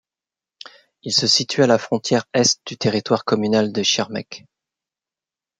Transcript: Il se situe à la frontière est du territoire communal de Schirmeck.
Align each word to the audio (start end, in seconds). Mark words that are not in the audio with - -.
Il 1.03 1.13
se 1.13 1.27
situe 1.27 1.61
à 1.61 1.67
la 1.67 1.77
frontière 1.77 2.25
est 2.33 2.59
du 2.65 2.75
territoire 2.75 3.23
communal 3.23 3.71
de 3.71 3.83
Schirmeck. 3.83 4.47